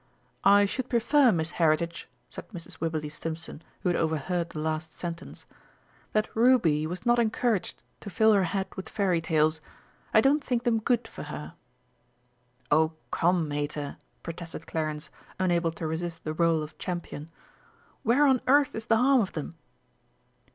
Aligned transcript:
"I 0.43 0.65
should 0.65 0.89
prefer, 0.89 1.31
Miss 1.31 1.51
Heritage," 1.51 2.09
said 2.27 2.47
Mrs. 2.49 2.79
Wibberley 2.81 3.07
Stimpson, 3.07 3.61
who 3.81 3.89
had 3.89 3.95
overheard 3.95 4.49
the 4.49 4.57
last 4.57 4.93
sentence, 4.93 5.45
"that 6.13 6.27
Ruby 6.35 6.87
was 6.87 7.05
not 7.05 7.19
encouraged 7.19 7.83
to 7.99 8.09
fill 8.09 8.33
her 8.33 8.45
head 8.45 8.65
with 8.75 8.89
Fairy 8.89 9.21
tales. 9.21 9.61
I 10.11 10.19
don't 10.19 10.43
think 10.43 10.63
them 10.63 10.79
good 10.79 11.07
for 11.07 11.25
her." 11.29 11.53
"Oh, 12.71 12.93
come, 13.11 13.47
Mater!" 13.47 13.97
protested 14.23 14.65
Clarence, 14.65 15.11
unable 15.37 15.71
to 15.73 15.85
resist 15.85 16.23
the 16.23 16.33
rôle 16.33 16.63
of 16.63 16.79
Champion. 16.79 17.29
"Where 18.01 18.25
on 18.25 18.41
earth 18.47 18.73
is 18.73 18.87
the 18.87 18.97
harm 18.97 19.21
of 19.21 19.33
them." 19.33 19.53